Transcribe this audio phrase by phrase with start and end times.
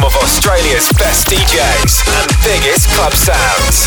[0.00, 3.84] Home of Australia's best DJs and biggest club sounds.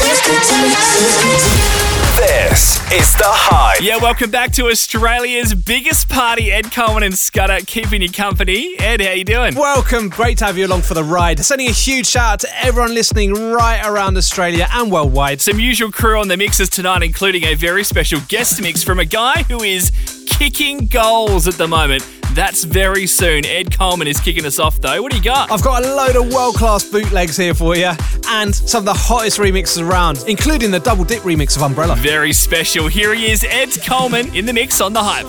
[2.16, 3.82] This is The Hype.
[3.82, 6.52] Yeah, welcome back to Australia's biggest party.
[6.52, 8.76] Ed Coleman and Scudder keeping you company.
[8.78, 9.56] Ed, how you doing?
[9.56, 11.40] Welcome, great to have you along for the ride.
[11.40, 15.42] Sending a huge shout out to everyone listening right around Australia and worldwide.
[15.42, 19.06] Some usual crew on the mixes tonight, including a very special guest mix from a
[19.06, 19.92] guy who is
[20.28, 22.08] kicking goals at the moment.
[22.34, 23.46] That's very soon.
[23.46, 25.02] Ed Coleman is kicking us off, though.
[25.04, 25.52] What do you got?
[25.52, 27.92] I've got a load of world class bootlegs here for you
[28.28, 31.96] and some of the hottest remixes around, including the double dip remix of Umbrella.
[31.96, 32.88] Very special.
[32.88, 35.26] Here he is, Ed Coleman, in the mix on the hype.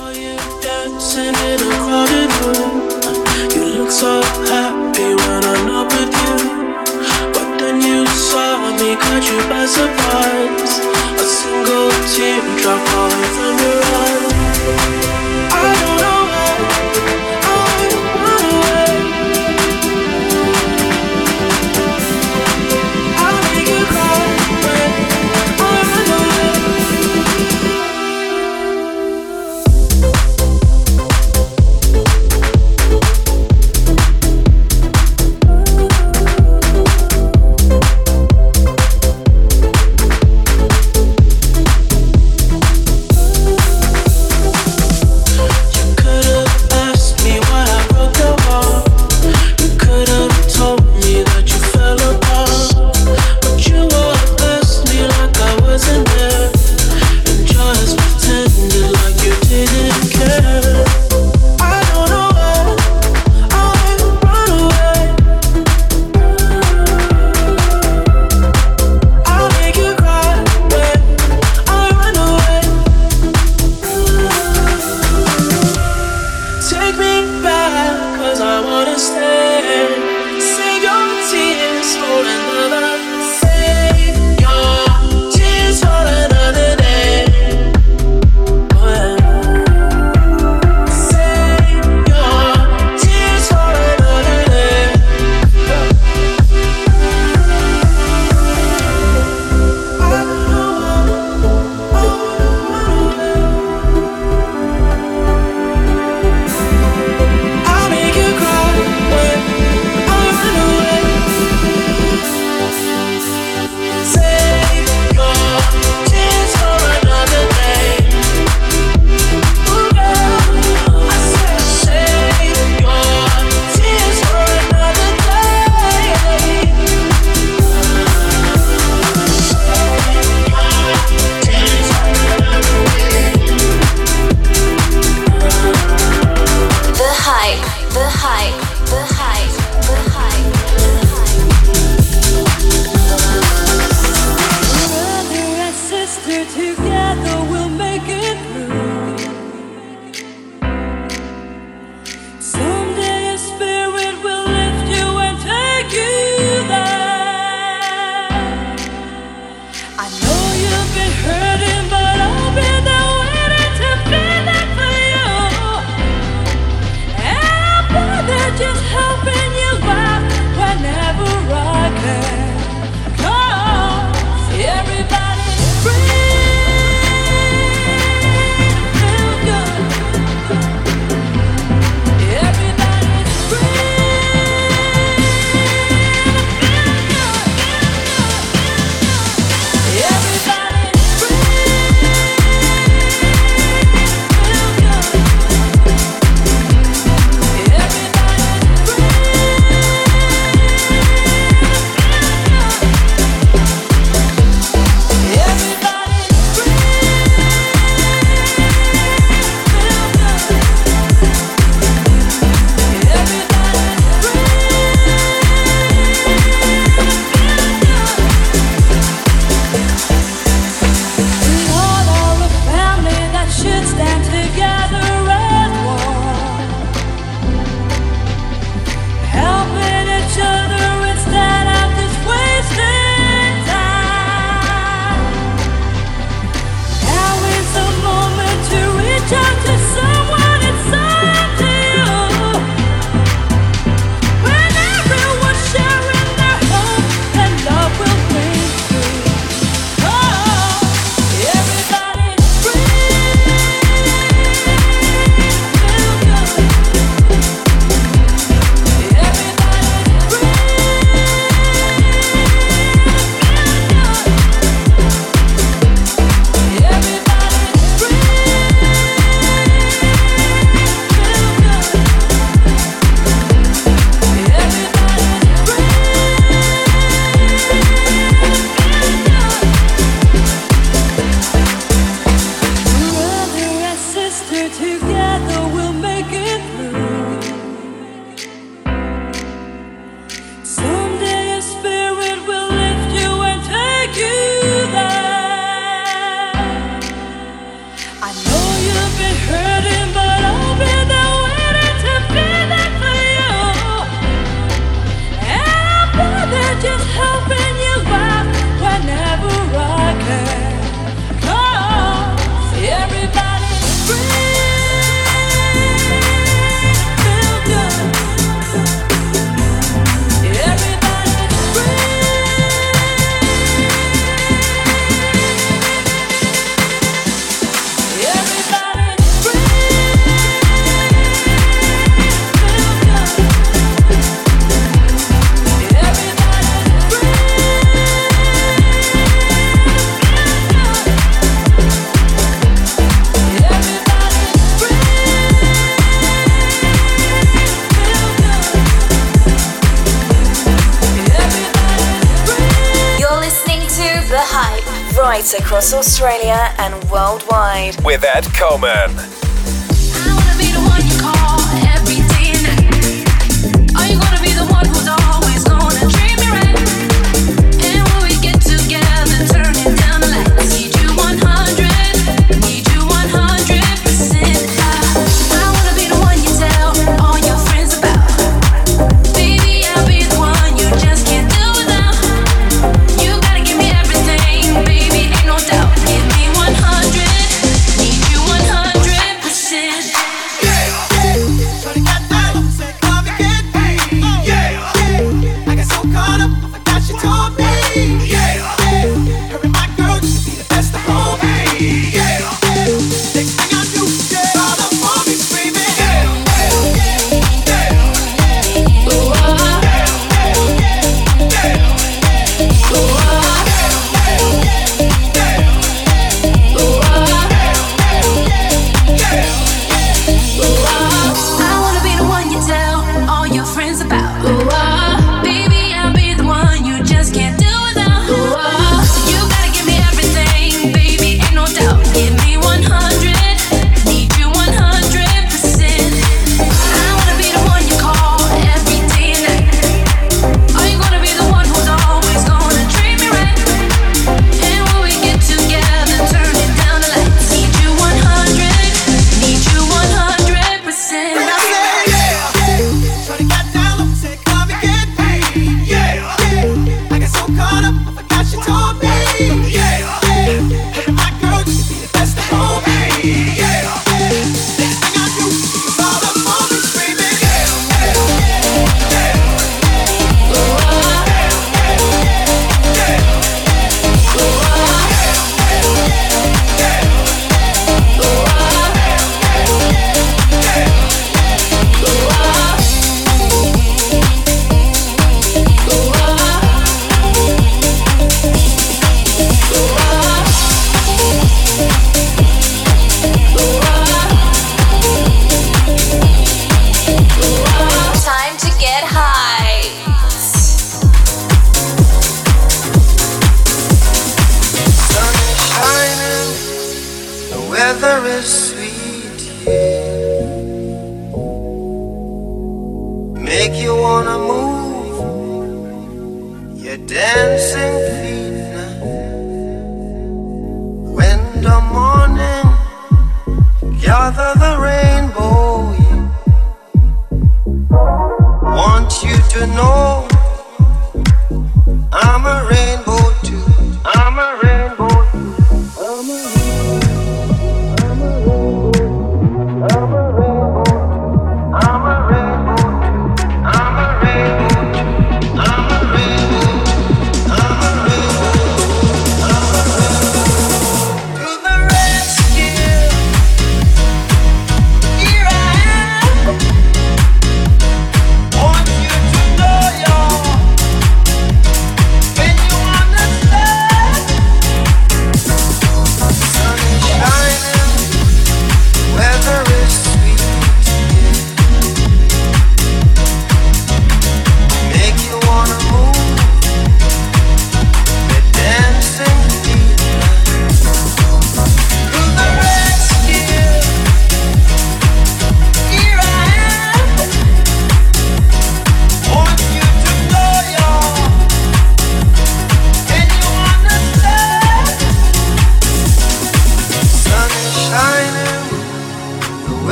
[0.63, 2.91] Dancing in a crowded room.
[3.52, 4.23] You look so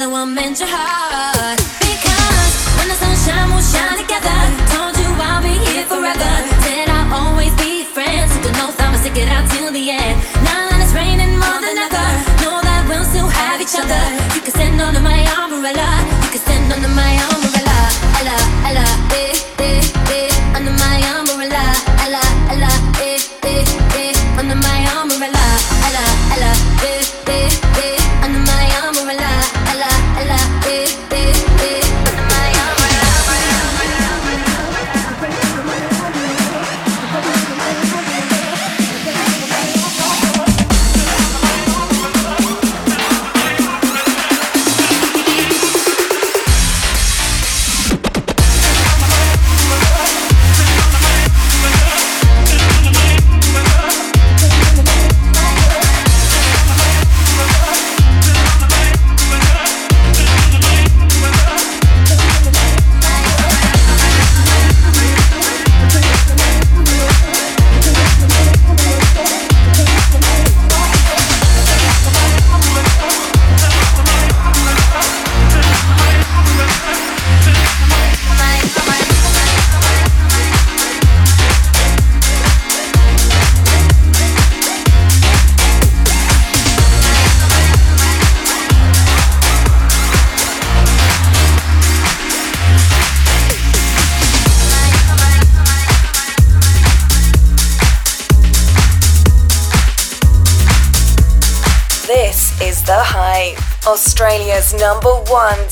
[0.00, 0.99] the one meant to hide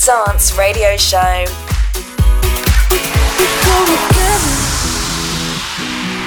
[0.09, 1.21] Dance Radio Show.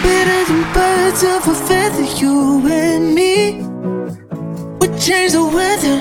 [0.04, 3.64] Better than birds of a feather, you and me.
[4.80, 5.98] We change the weather,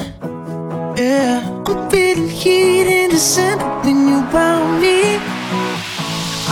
[1.00, 1.40] yeah.
[1.68, 5.16] I'm feeling heat in December when you found me.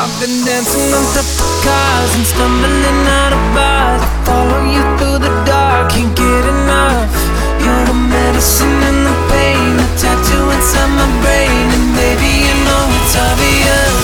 [0.01, 4.03] I've been dancing on top of cars and stumbling out of bars.
[4.25, 7.13] Follow you through the dark, can't get enough.
[7.61, 9.89] You're the medicine and the pain, the
[10.29, 13.98] influence on my brain And maybe you know it's obvious.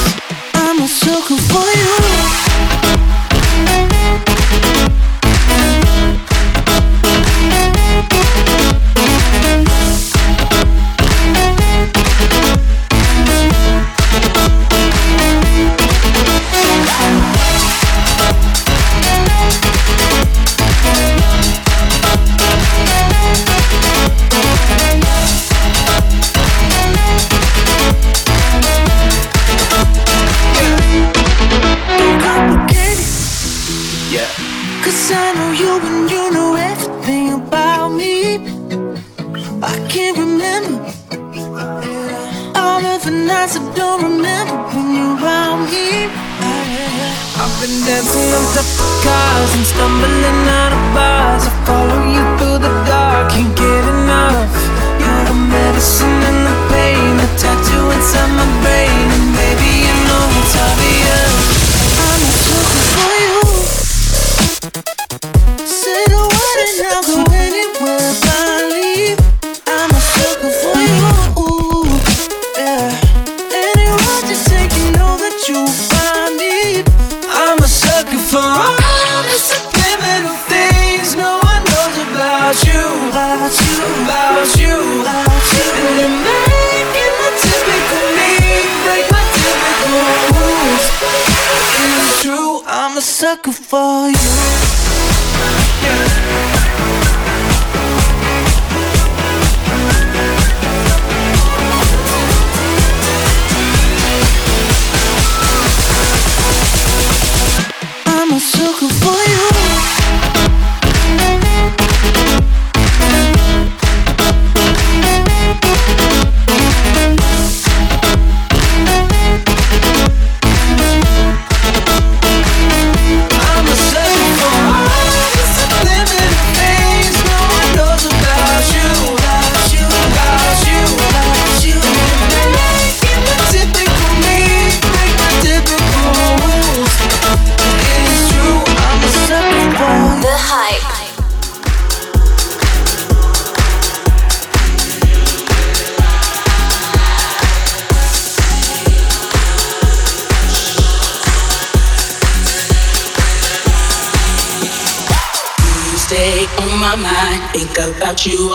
[93.25, 94.84] sucker for you.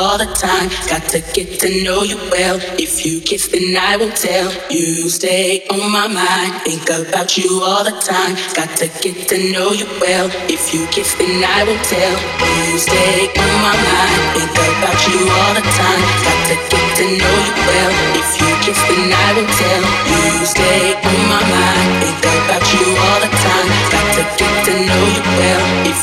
[0.09, 0.69] all the time.
[0.89, 2.57] Got to get to know you well.
[2.81, 4.49] If you kiss, then I will tell.
[4.73, 6.65] You stay on my mind.
[6.65, 8.33] Think about you all the time.
[8.57, 10.25] Got to get to know you well.
[10.49, 12.15] If you kiss, then I will tell.
[12.41, 14.21] You stay on my mind.
[14.33, 16.01] Think about you all the time.
[16.25, 17.91] Got to get to know you well.
[18.17, 19.83] If you kiss, then I will tell.
[20.09, 21.89] You stay on my mind.
[22.01, 23.67] Think about you all the time.
[23.93, 25.61] Got to get to know you well.
[25.85, 26.01] If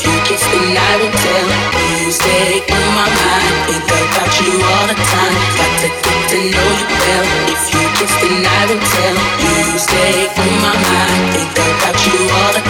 [2.96, 3.52] my mind.
[3.68, 5.34] Think about you all the time.
[5.60, 7.24] Got to get to know you well.
[7.52, 11.22] If you just deny the tell, you stay on my mind.
[11.36, 12.65] Think about you all the time.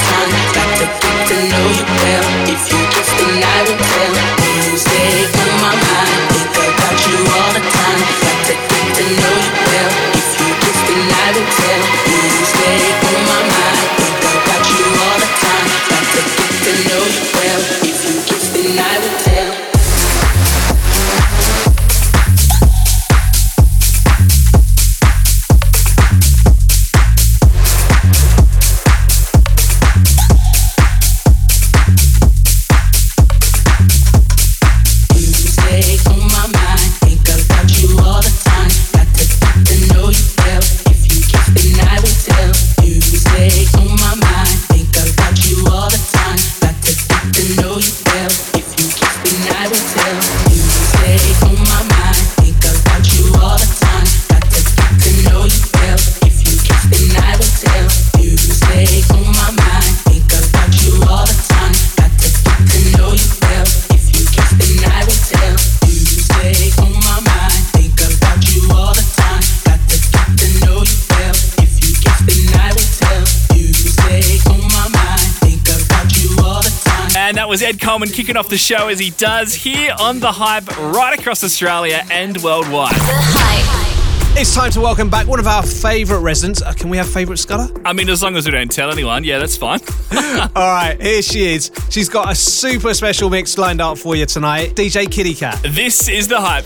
[78.16, 82.42] kicking off the show as he does here on The Hype right across Australia and
[82.42, 82.94] worldwide.
[82.94, 84.40] The Hype.
[84.40, 86.62] It's time to welcome back one of our favourite residents.
[86.62, 87.79] Uh, can we have favourite Scudder?
[87.85, 89.81] I mean, as long as we don't tell anyone, yeah, that's fine.
[90.57, 91.70] All right, here she is.
[91.90, 94.74] She's got a super special mix lined up for you tonight.
[94.74, 95.61] DJ Kitty Cat.
[95.62, 96.64] This is The Hype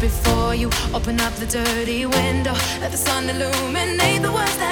[0.00, 4.69] before you open up the dirty window let the sun illuminate the words that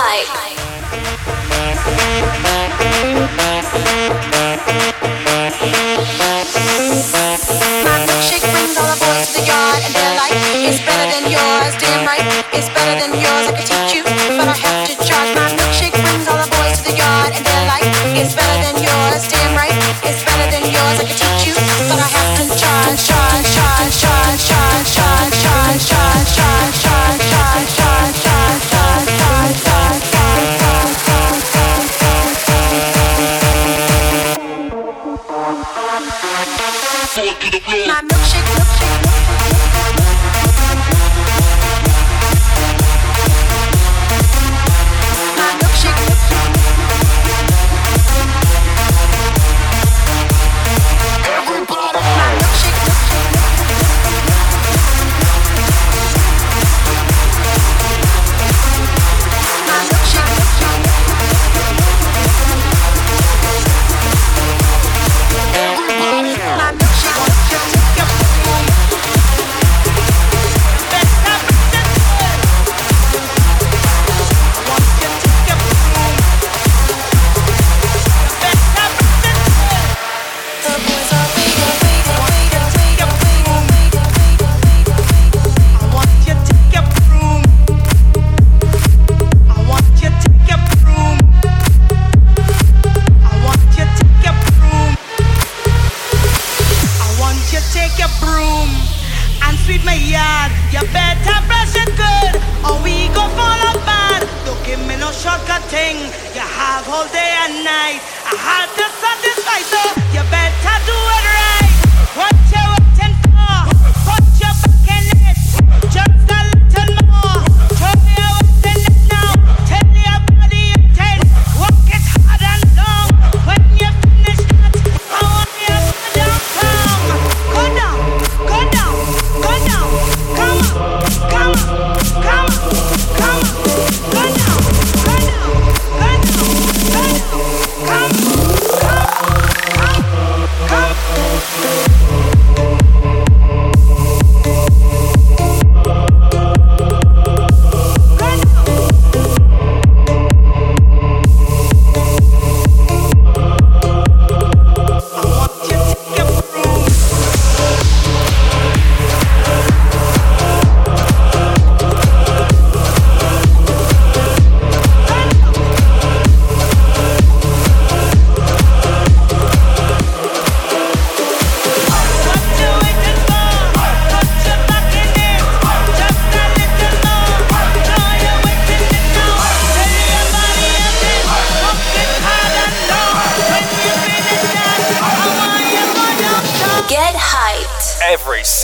[0.00, 0.57] hype.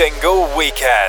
[0.04, 1.03] Single weekend.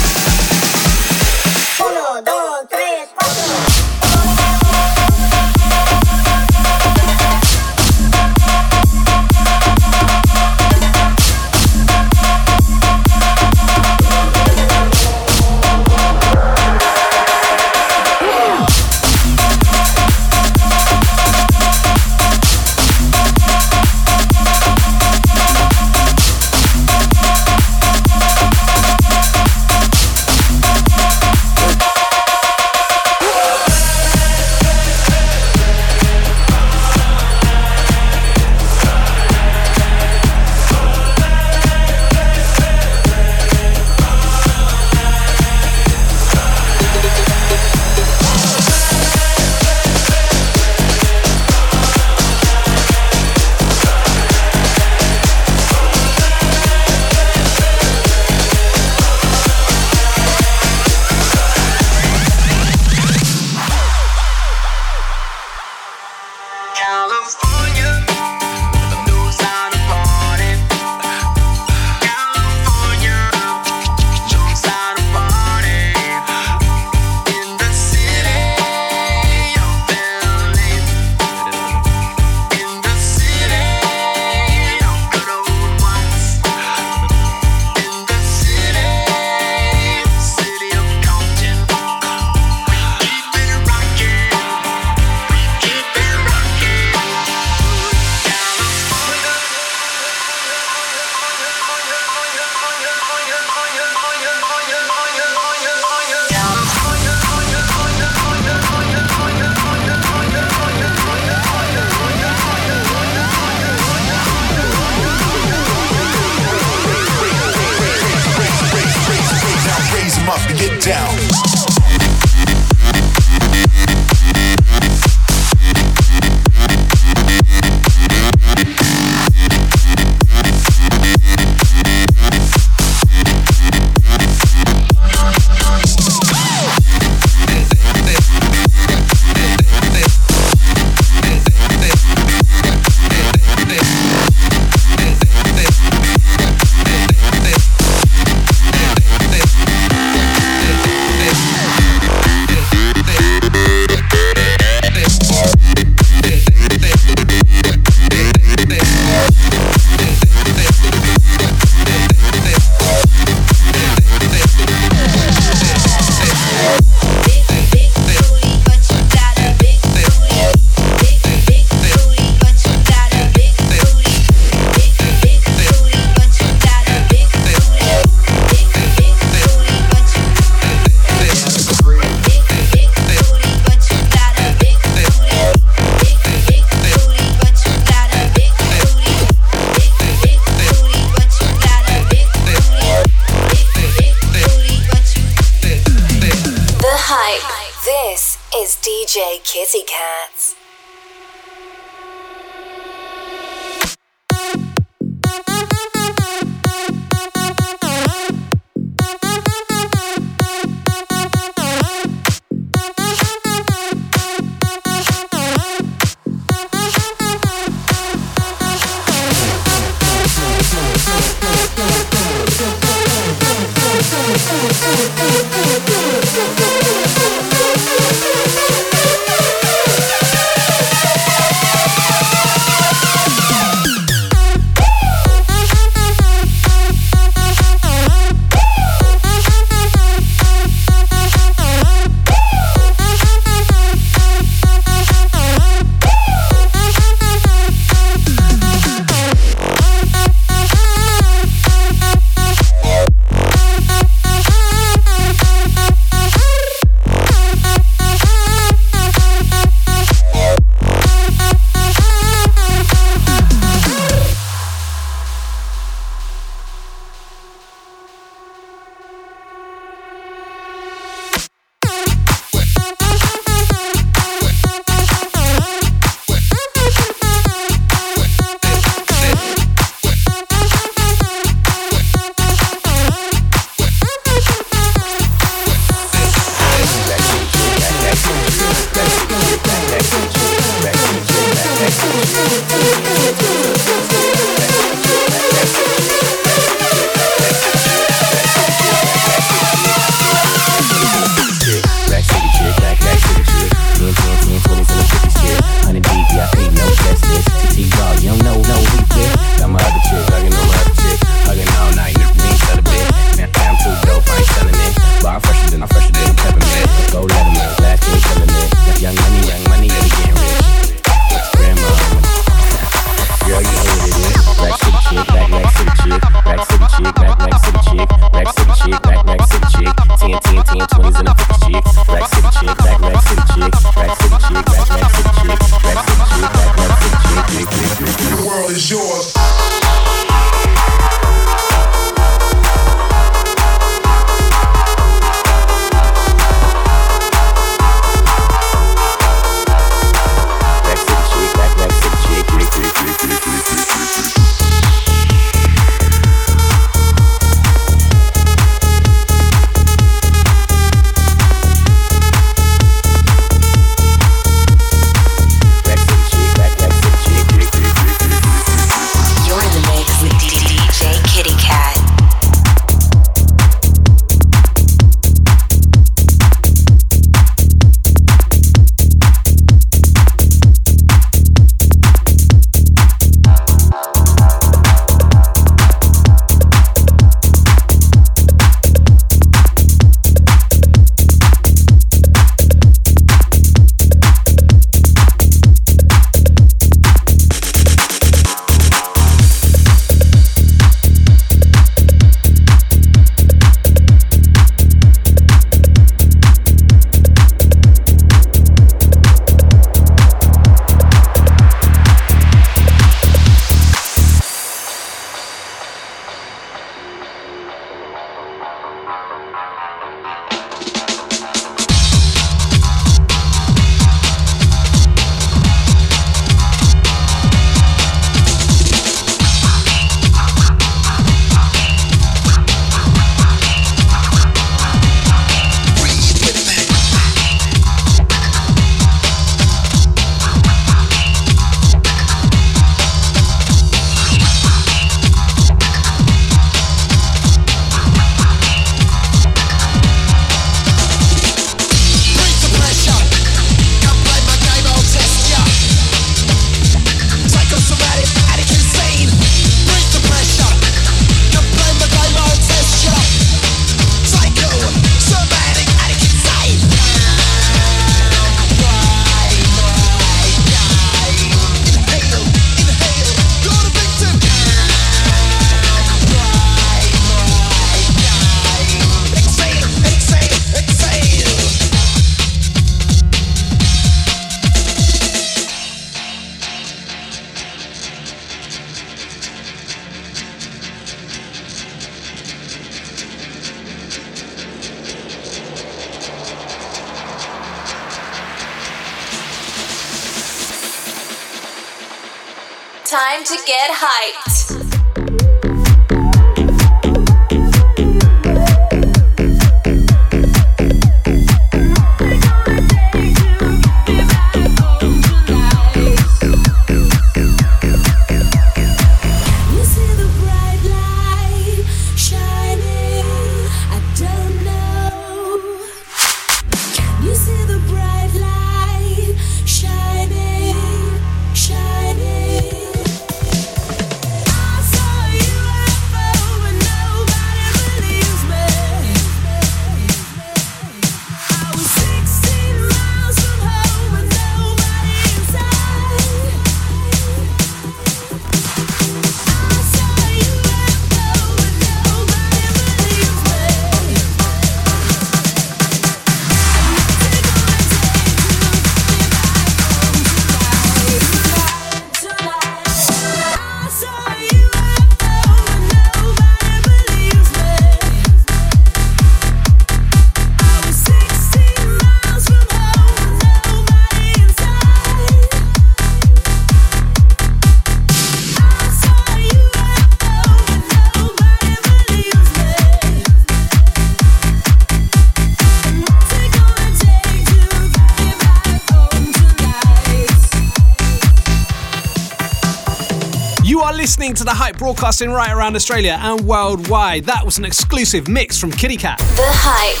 [594.08, 597.24] Listening to the Hype broadcasting right around Australia and worldwide.
[597.24, 599.18] That was an exclusive mix from Kitty Cat.
[599.36, 600.00] The Hype.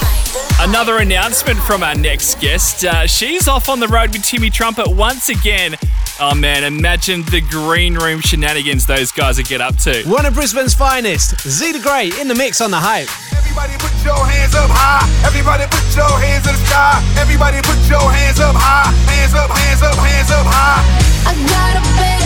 [0.66, 2.86] Another announcement from our next guest.
[2.86, 5.76] Uh, she's off on the road with Timmy Trumpet once again.
[6.20, 10.02] Oh man, imagine the green room shenanigans those guys would get up to.
[10.08, 13.12] One of Brisbane's finest, Zeta Grey in the mix on the Hype.
[13.36, 15.04] Everybody put your hands up high.
[15.28, 17.04] Everybody put your hands in the sky.
[17.20, 18.88] Everybody put your hands up high.
[19.12, 20.80] Hands up, hands up, hands up high.
[21.28, 22.17] I got a bed,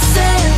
[0.00, 0.57] That's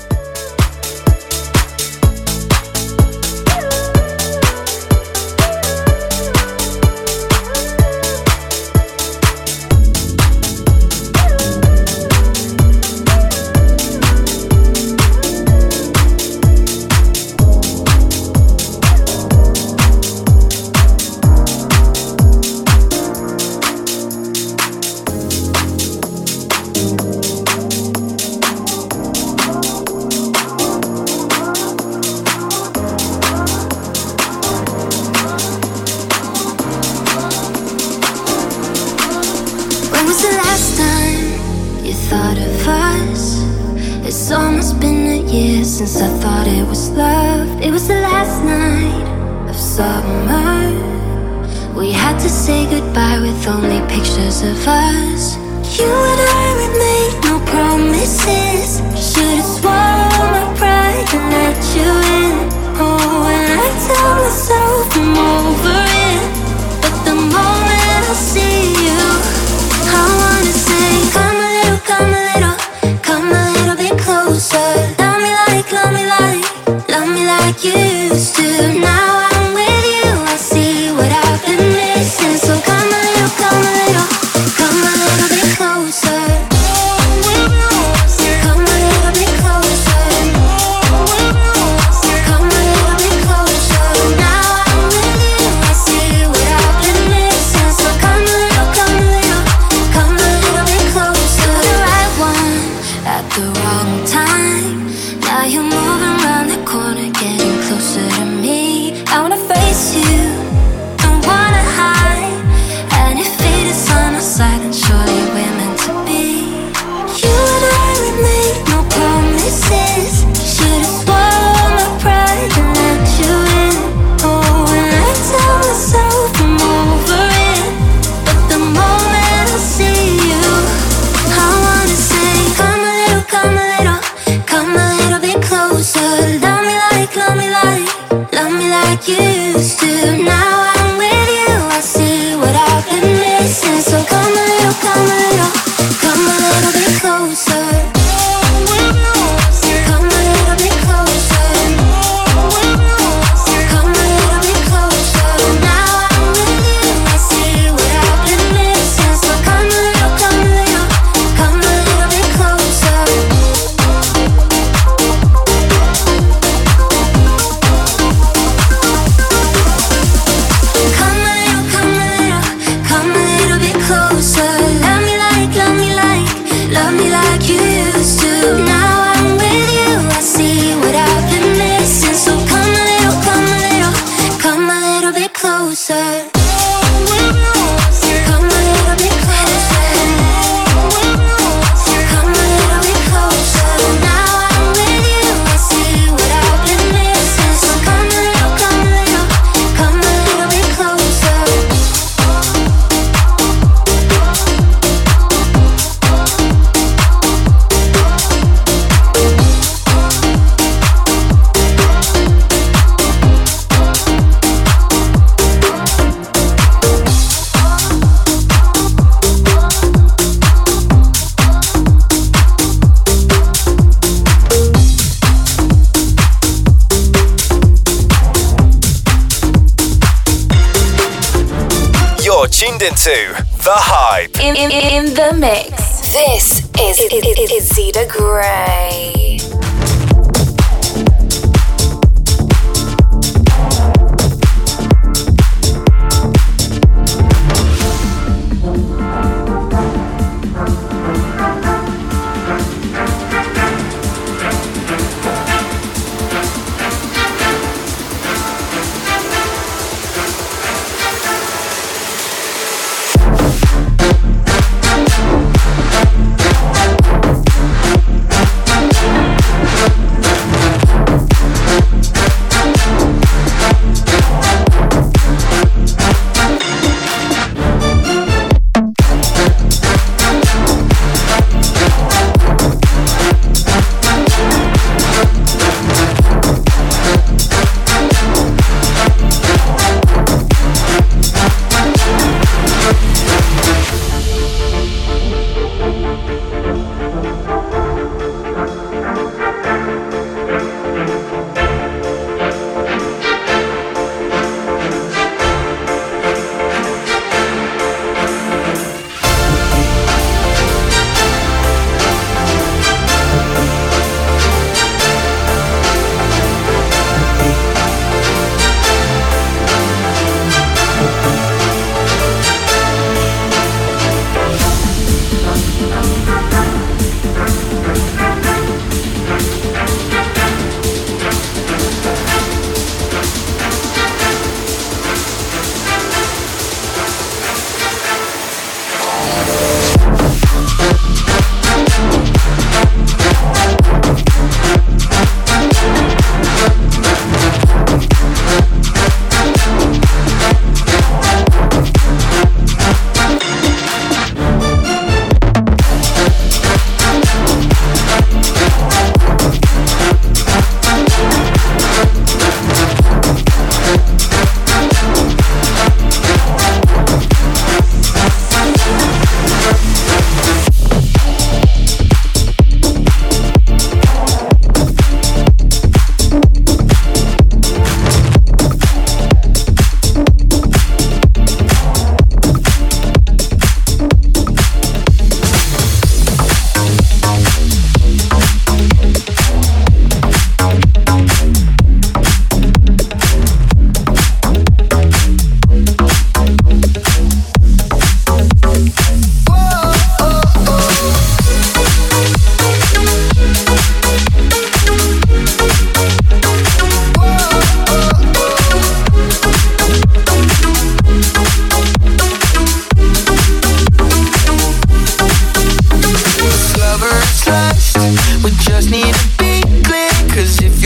[232.81, 234.39] Tuned into The Hype.
[234.39, 235.69] In, in, in the mix.
[236.13, 237.69] This is, is, is, is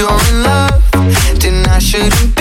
[0.06, 2.35] Whoa, oh, oh.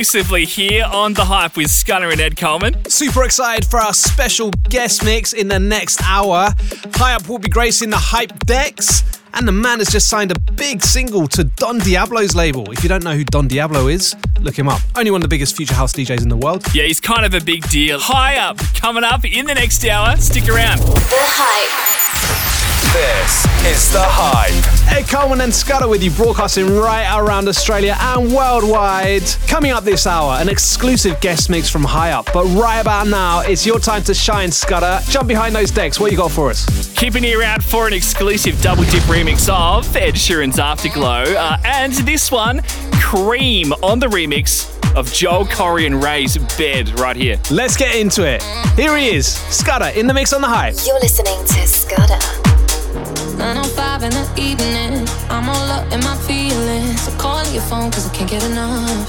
[0.00, 2.74] Exclusively here on The Hype with Scunner and Ed Coleman.
[2.88, 6.54] Super excited for our special guest mix in the next hour.
[6.94, 9.02] HIGHUP will be gracing the Hype decks.
[9.34, 12.72] And the man has just signed a big single to Don Diablo's label.
[12.72, 14.80] If you don't know who Don Diablo is, look him up.
[14.96, 16.64] Only one of the biggest future house DJs in the world.
[16.74, 18.00] Yeah, he's kind of a big deal.
[18.00, 20.16] HIGHUP coming up in the next hour.
[20.16, 20.78] Stick around.
[20.78, 22.79] The Hype.
[22.92, 24.90] This is The Hype.
[24.92, 29.22] Ed Coleman and Scudder with you, broadcasting right around Australia and worldwide.
[29.46, 32.32] Coming up this hour, an exclusive guest mix from HIGHUP.
[32.32, 34.98] But right about now, it's your time to shine, Scudder.
[35.08, 36.00] Jump behind those decks.
[36.00, 36.92] What you got for us?
[36.96, 41.22] Keep an ear out for an exclusive double dip remix of Ed Sheeran's Afterglow.
[41.36, 42.60] Uh, and this one,
[42.94, 47.38] Cream on the remix of Joel Corry and Raye's Bed right here.
[47.52, 48.42] Let's get into it.
[48.74, 50.74] Here he is, Scudder in the mix on the Hype.
[50.84, 52.49] You're listening to Scudder.
[52.94, 55.06] 905 in the evening.
[55.30, 57.02] I'm all up in my feelings.
[57.02, 59.06] So call your phone cause I can't get enough.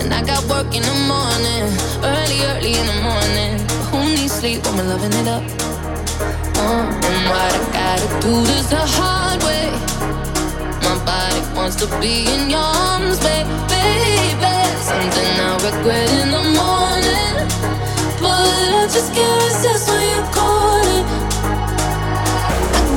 [0.00, 1.68] And I got work in the morning,
[2.00, 3.60] early, early in the morning.
[3.68, 5.44] But who needs sleep when we're loving it up?
[6.56, 9.68] Uh, and what I gotta do this the hard way.
[10.80, 13.50] My body wants to be in your arms, baby.
[14.80, 17.34] Something I'll regret in the morning.
[18.24, 20.59] But I just can't resist when call you the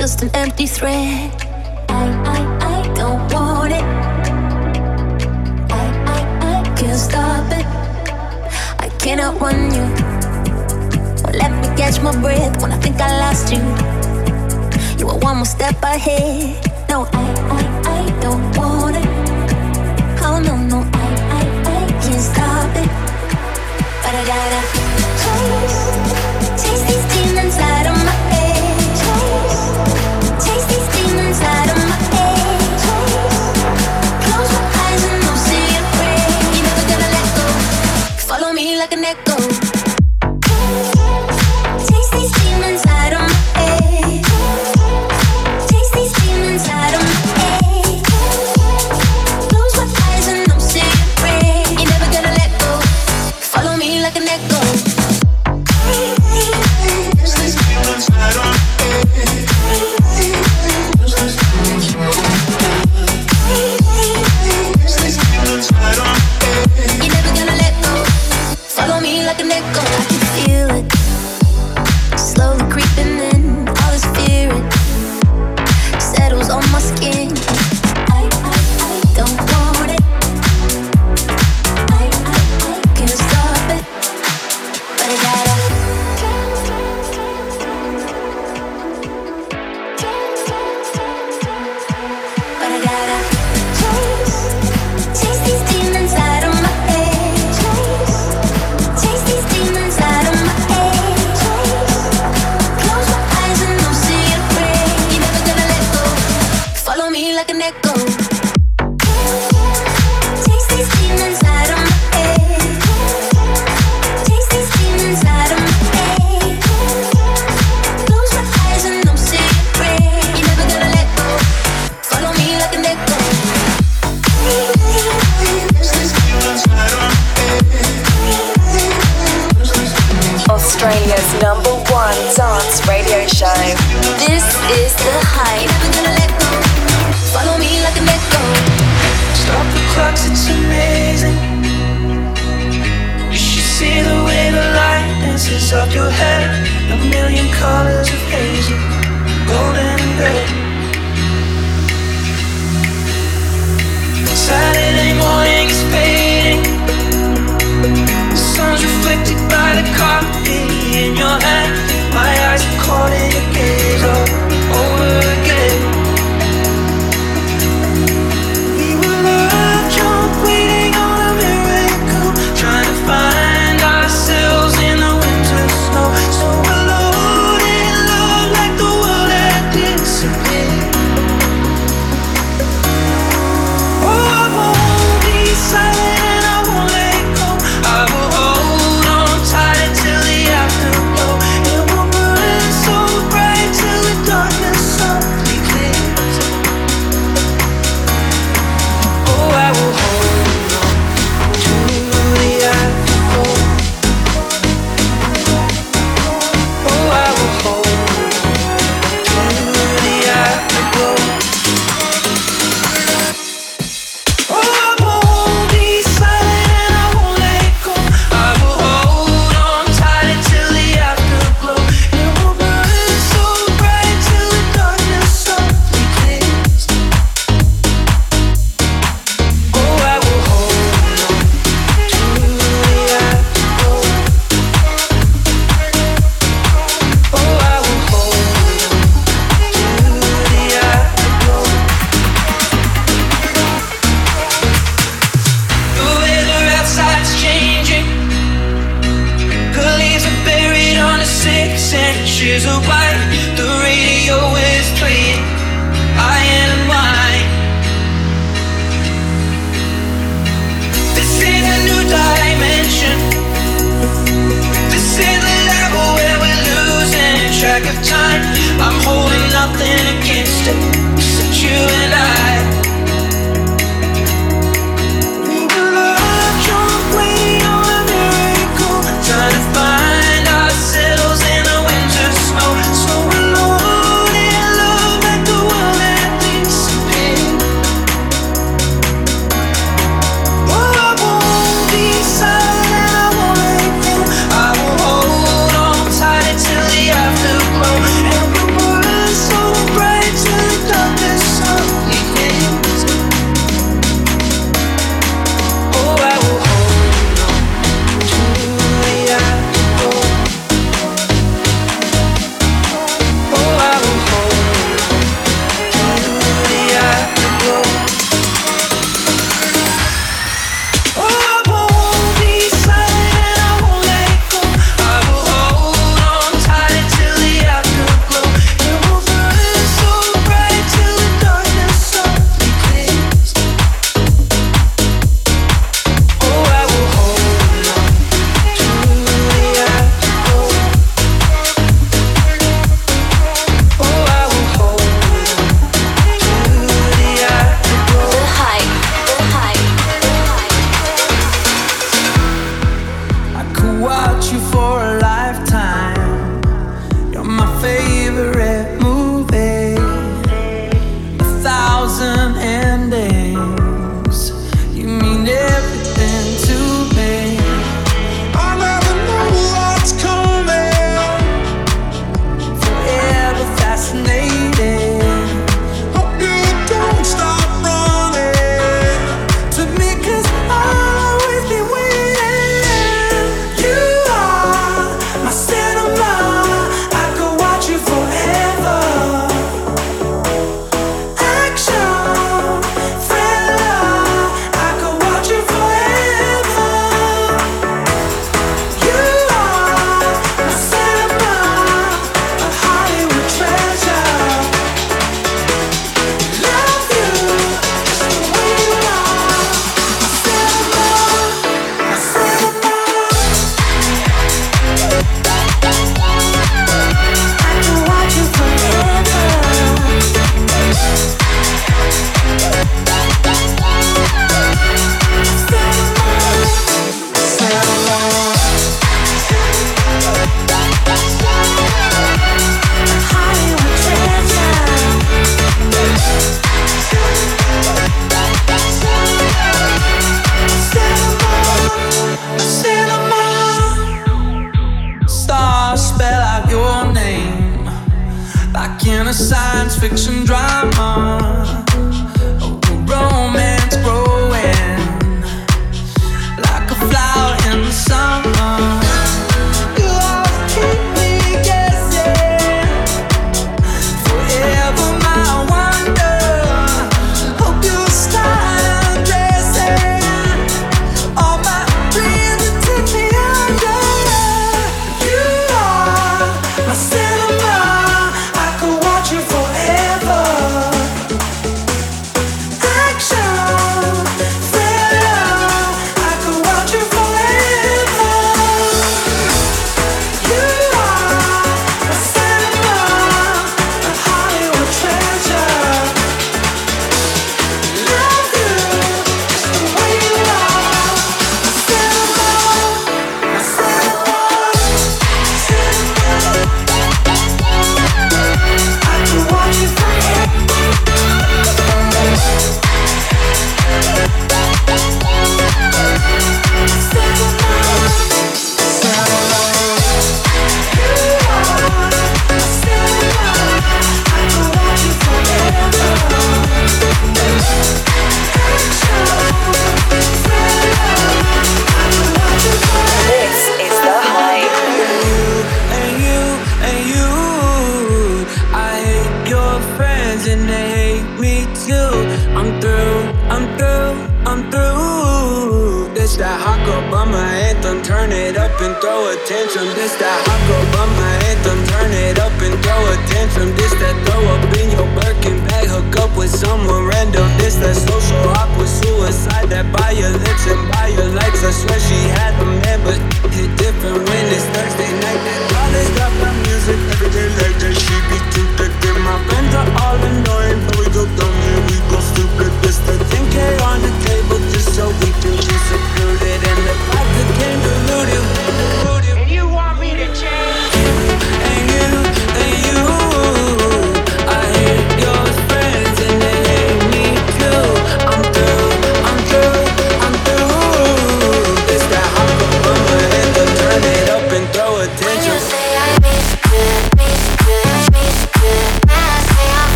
[0.00, 1.30] just an empty thread.
[1.90, 2.38] I, I,
[2.74, 3.84] I don't want it.
[5.70, 5.84] I,
[6.16, 6.18] I,
[6.52, 7.66] I can't stop it.
[8.80, 9.86] I cannot run you.
[11.38, 13.60] Let me catch my breath when I think I lost you.
[14.98, 16.64] You were one more step ahead.
[16.88, 17.24] No, I,
[17.56, 17.62] I,
[17.98, 19.08] I don't want it.
[20.24, 21.42] Oh no, no, I, I,
[21.76, 22.88] I can't stop it.
[24.02, 24.62] But I gotta
[25.22, 25.78] chase,
[26.62, 27.99] chase these demons out of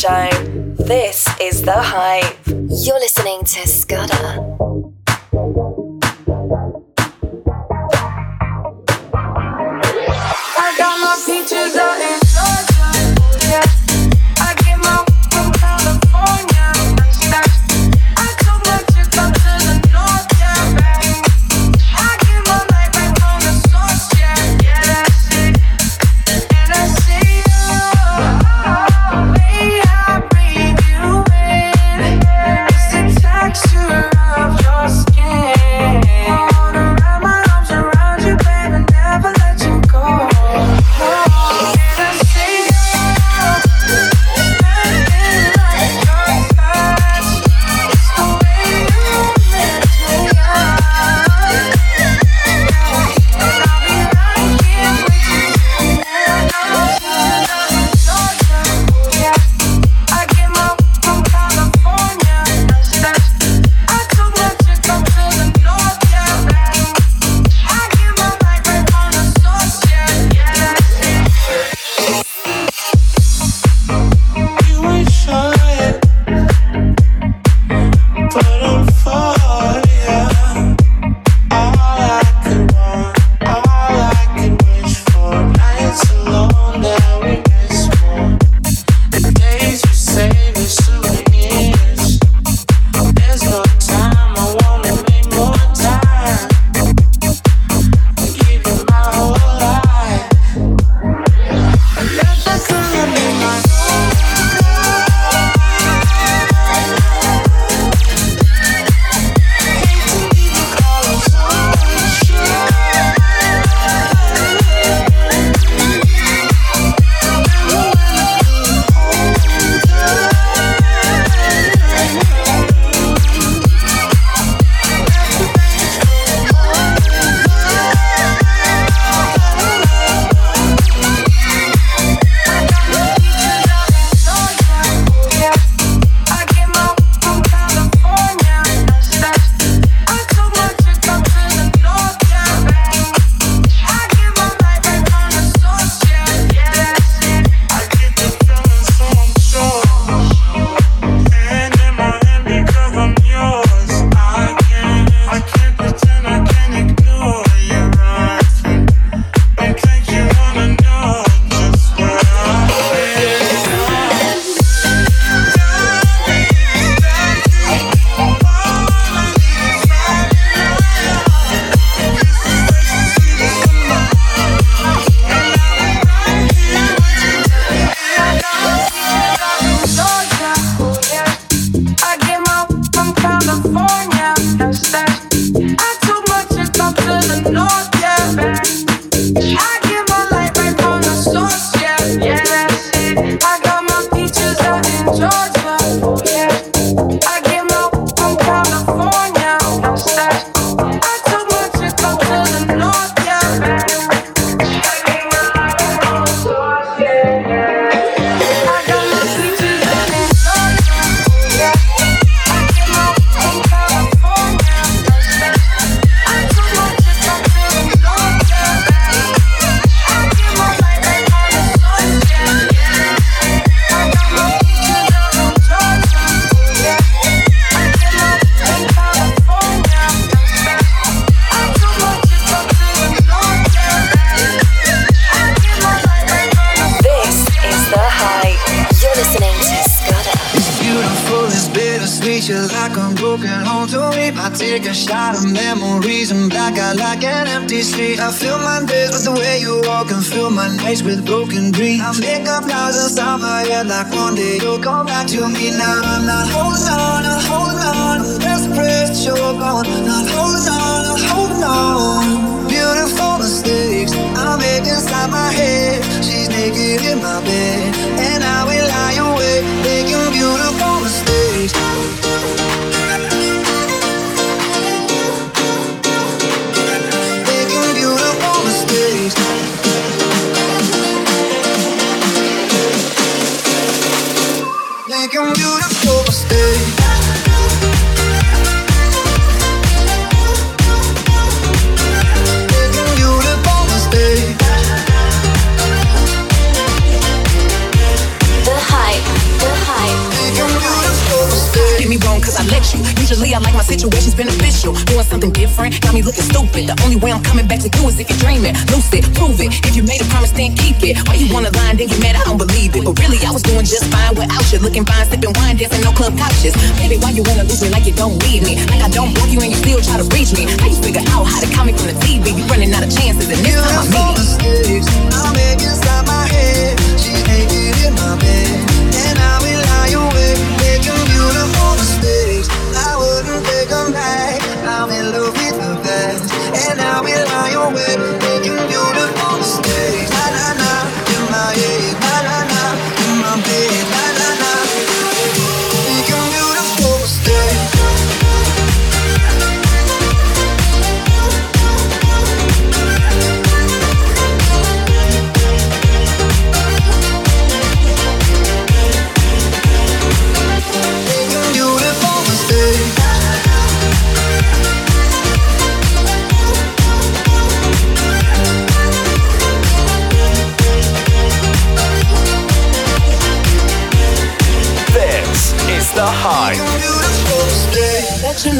[0.00, 0.30] show.
[0.78, 1.29] This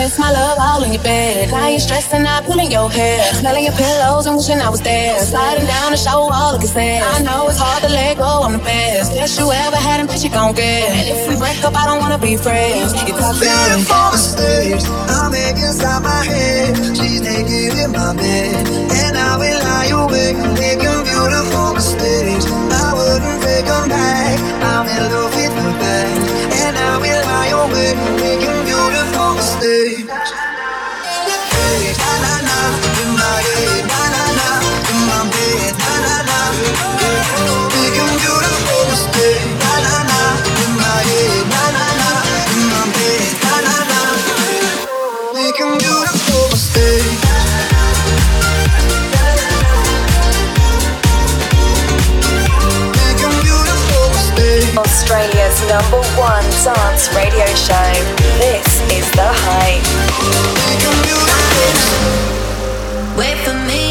[0.00, 1.50] miss my love all in your bed.
[1.52, 3.20] Lying stressed and not pulling your hair.
[3.40, 5.20] Smelling your pillows and wishing I was there.
[5.20, 7.04] Sliding down the shower all of consent.
[7.04, 9.12] I know it's hard to let go, I'm the best.
[9.12, 10.88] That you ever had and that you gon' get.
[11.12, 12.96] If we break up, I don't wanna be friends.
[13.04, 14.84] You're feeling for mistakes.
[15.20, 16.72] I'm inside my head.
[16.96, 18.56] She's naked in my bed.
[19.04, 22.46] And I will lie awake, making beautiful mistakes.
[22.84, 24.38] I wouldn't take them back.
[24.64, 26.20] I'm in love with the best.
[26.64, 28.59] And I will lie awake, making
[29.60, 30.49] days.
[55.70, 57.92] number one dance radio show.
[58.42, 59.86] This is The Hype.
[63.16, 63.89] Wait for me.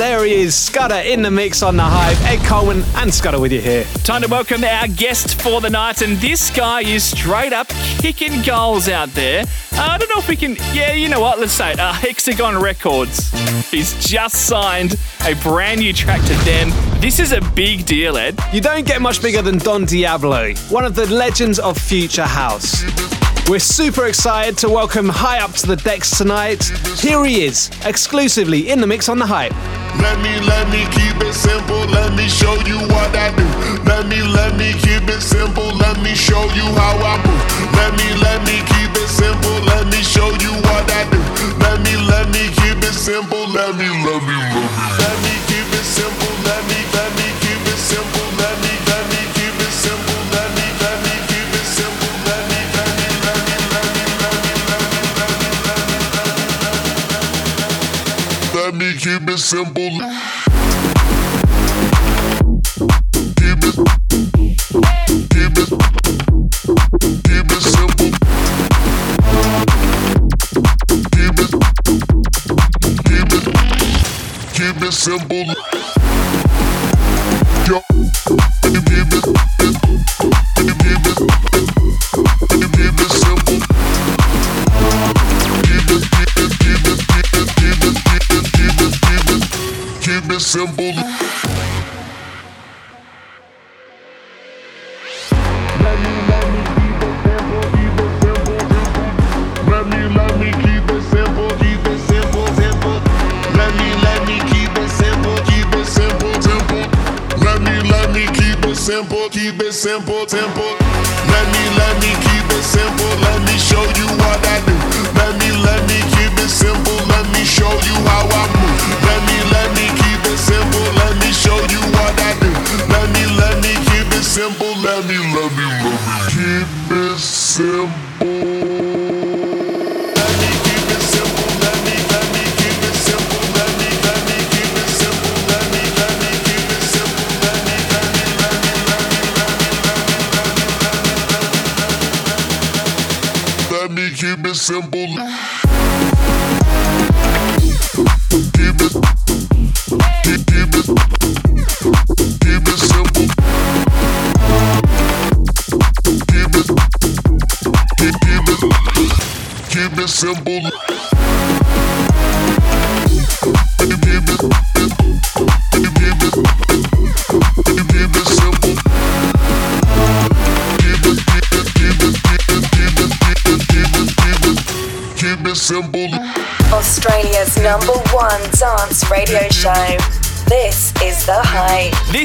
[0.00, 2.18] There he is, Scudder in the mix on the hype.
[2.22, 3.84] Ed Coleman and Scudder with you here.
[4.02, 7.68] Time to welcome our guest for the night, and this guy is straight up
[7.98, 9.44] kicking goals out there.
[9.72, 10.56] Uh, I don't know if we can.
[10.72, 11.38] Yeah, you know what?
[11.38, 11.78] Let's say it.
[11.78, 13.30] Uh, Hexagon Records.
[13.70, 14.96] He's just signed
[15.26, 16.70] a brand new track to them.
[17.02, 18.38] This is a big deal, Ed.
[18.54, 22.84] You don't get much bigger than Don Diablo, one of the legends of Future House.
[23.48, 26.62] We're super excited to welcome HIGHUP to the decks tonight.
[26.98, 29.52] Here he is, exclusively in the mix on the hype.
[29.98, 31.82] Let me, let me keep it simple.
[31.90, 33.46] Let me show you what I do.
[33.90, 35.66] Let me, let me keep it simple.
[35.74, 37.42] Let me show you how I move.
[37.74, 39.58] Let me, let me keep it simple.
[39.66, 41.20] Let me show you what I do.
[41.58, 43.50] Let me, let me keep it simple.
[43.50, 44.62] Let me, let me, let me.
[45.02, 46.34] Let me keep it simple.
[46.46, 46.79] Let me,
[59.42, 59.90] me keep it simple.
[63.36, 63.76] Keep it,
[65.30, 65.70] keep it,
[67.24, 68.10] keep it simple.
[71.10, 71.50] Keep it,
[73.06, 73.44] keep it,
[74.52, 75.79] keep it simple.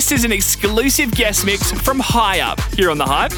[0.05, 3.31] This is an exclusive guest mix from HIGHUP here on the Hype.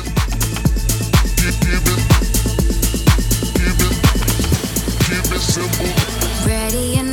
[6.45, 7.06] Ready or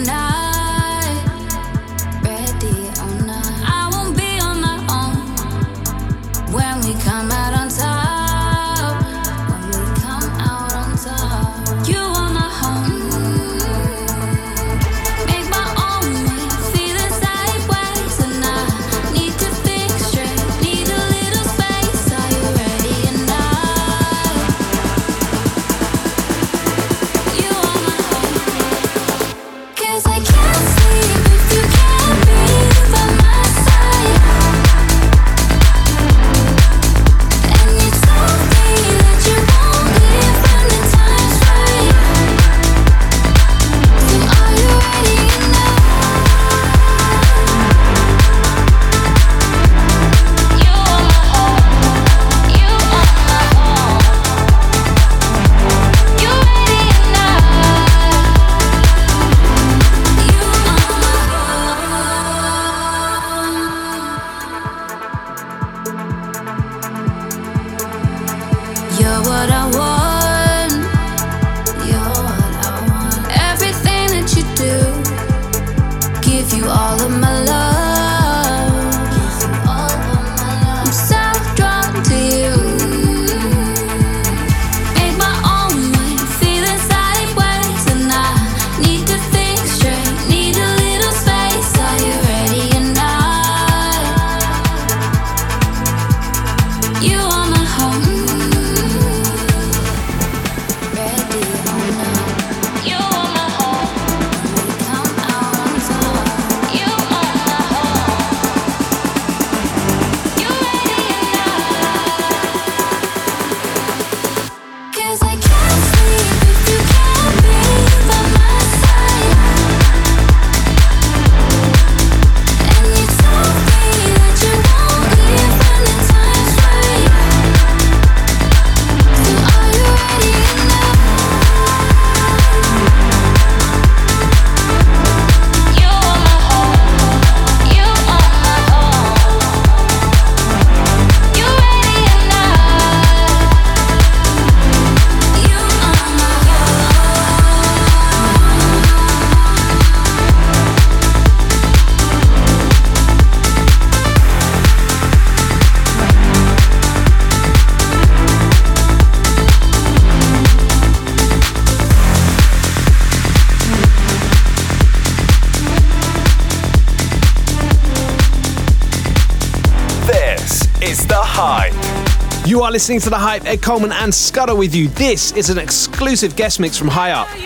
[172.74, 174.88] listening to The Hype, Ed Coleman and Scudder with you.
[174.88, 177.43] This is an exclusive guest mix from HIGHUP.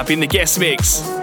[0.00, 1.19] Up in the guest mix.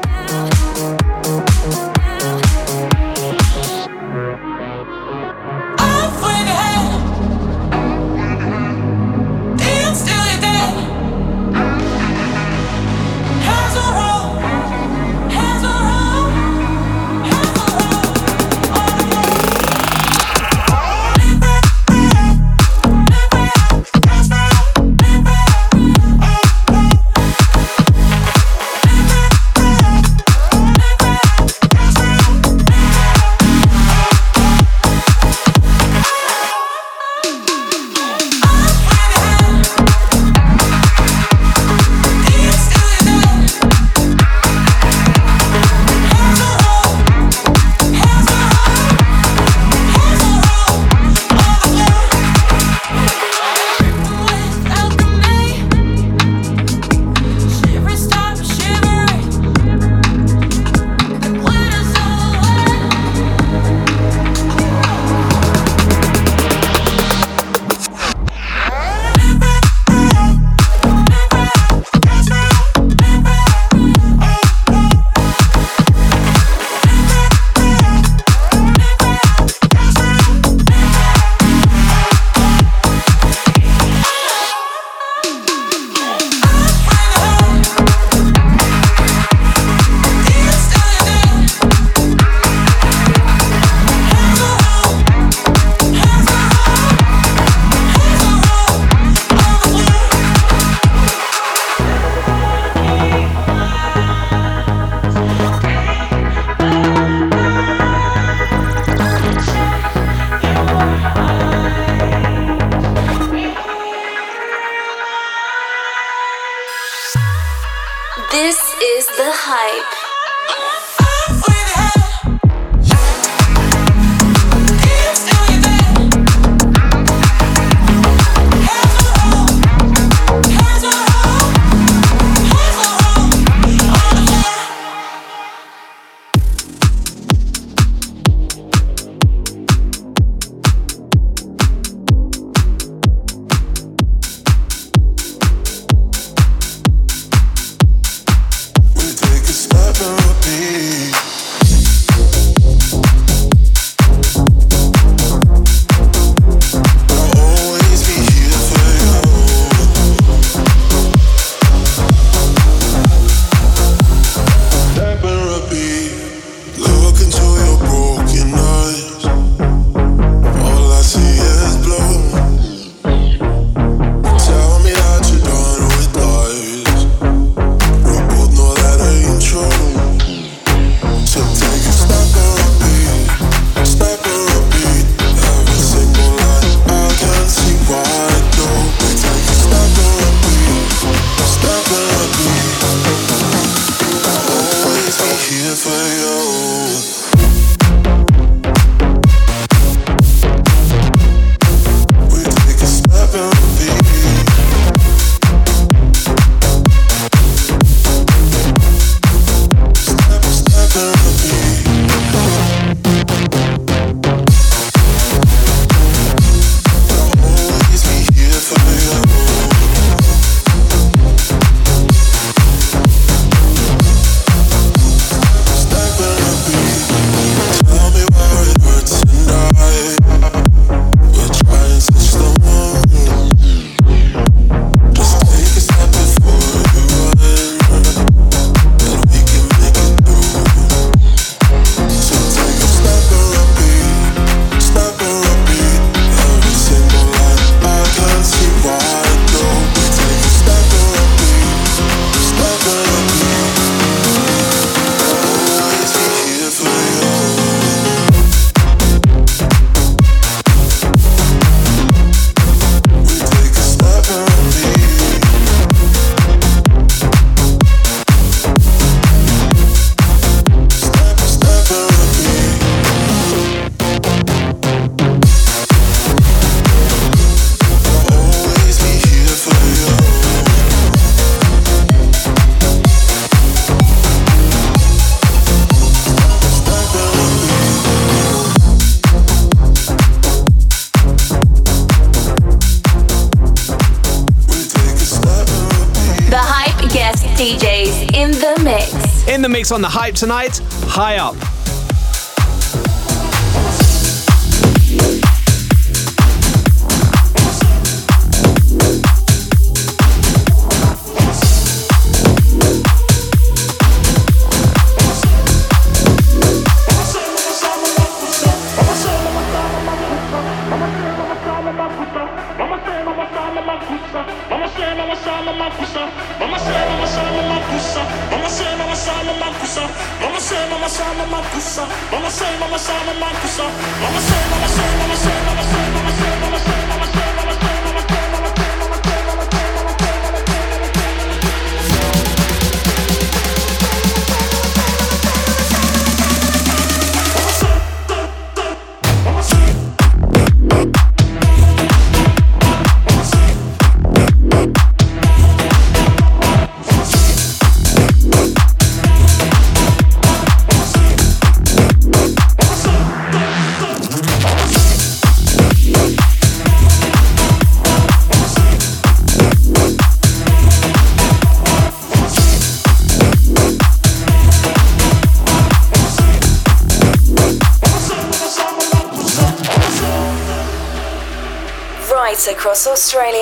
[299.77, 301.76] mix on the hype tonight, HIGHUP.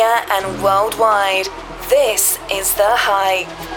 [0.06, 1.48] And worldwide.
[1.90, 3.74] This is The Hype.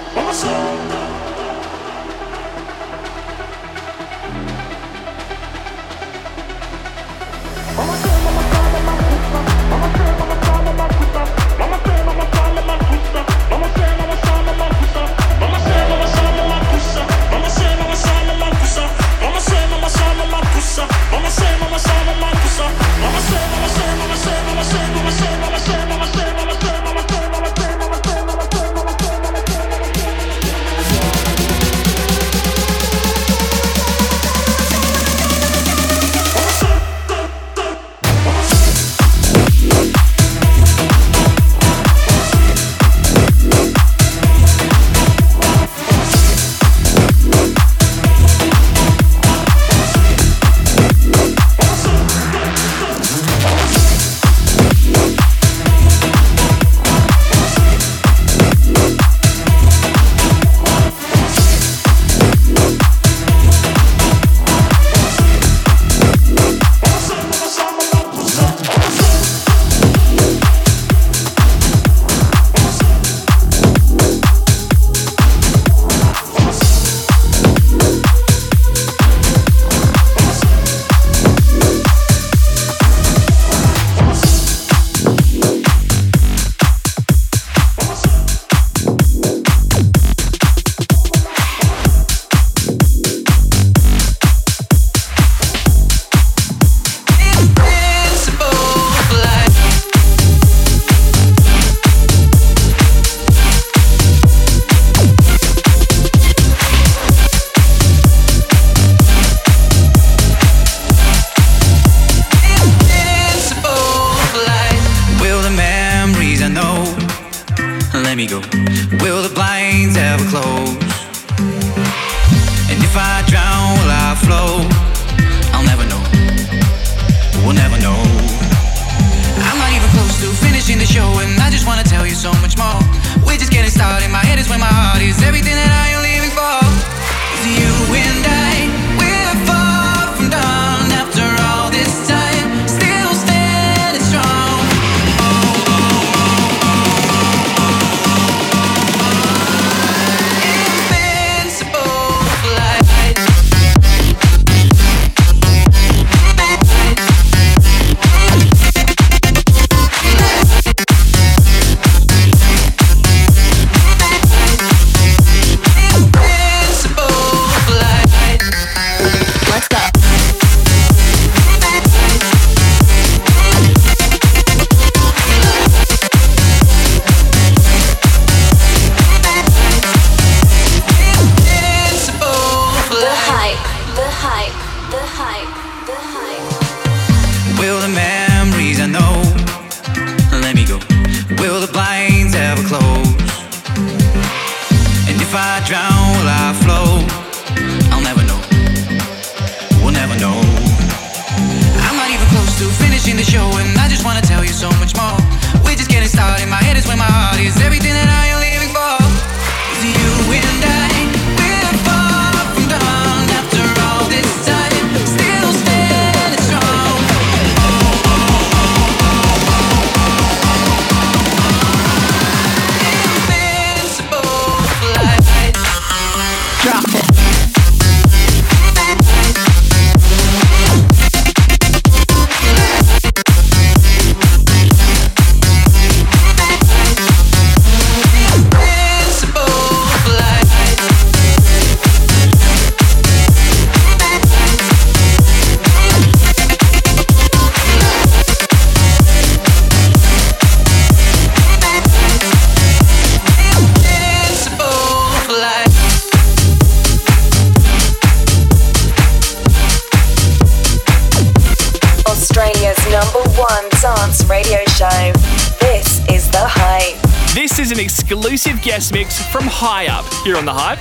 [270.29, 270.78] Here on The Hype.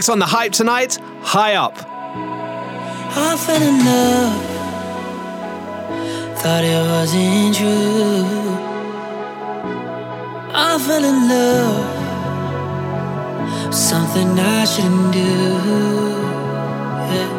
[0.00, 1.74] takes on the hype tonight, HIGHUP.
[1.76, 4.42] I fell in love,
[6.40, 8.56] thought it wasn't true.
[10.68, 11.84] I fell in love,
[13.74, 15.32] something I shouldn't do.
[17.12, 17.30] Yeah.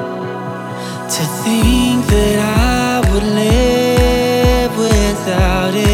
[1.15, 5.90] To think that I would live without it.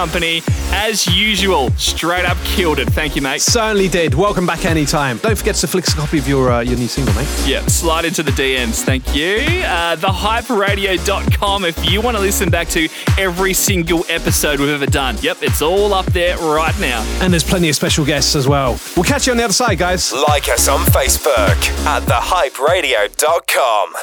[0.00, 0.40] company.
[0.72, 2.88] As usual, straight up killed it.
[2.88, 3.42] Thank you, mate.
[3.42, 4.14] Certainly did.
[4.14, 5.18] Welcome back anytime.
[5.18, 7.28] Don't forget to flick a copy of your uh, your new single, mate.
[7.44, 8.82] Yeah, slide into the DMs.
[8.82, 9.36] Thank you.
[9.66, 15.18] Uh, thehyperadio.com if you want to listen back to every single episode we've ever done.
[15.20, 17.02] Yep, it's all up there right now.
[17.20, 18.80] And there's plenty of special guests as well.
[18.96, 20.14] We'll catch you on the other side, guys.
[20.14, 23.94] Like us on Facebook at thehyperadio.com.